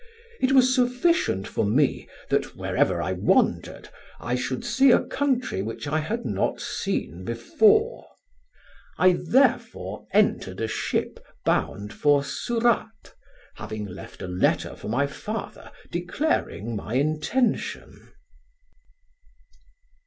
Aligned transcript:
It 0.39 0.51
was 0.53 0.73
sufficient 0.73 1.47
for 1.47 1.63
me 1.63 2.09
that, 2.29 2.55
wherever 2.55 3.03
I 3.03 3.11
wandered, 3.11 3.89
I 4.19 4.33
should 4.33 4.65
see 4.65 4.89
a 4.89 5.03
country 5.05 5.61
which 5.61 5.85
I 5.87 5.99
had 5.99 6.25
not 6.25 6.59
seen 6.59 7.23
before. 7.23 8.07
I 8.97 9.13
therefore 9.23 10.07
entered 10.11 10.59
a 10.59 10.67
ship 10.67 11.19
bound 11.45 11.93
for 11.93 12.23
Surat, 12.23 13.13
having 13.57 13.85
left 13.85 14.23
a 14.23 14.27
letter 14.27 14.75
for 14.75 14.87
my 14.89 15.05
father 15.05 15.69
declaring 15.91 16.75
my 16.75 16.95
intention." 16.95 18.11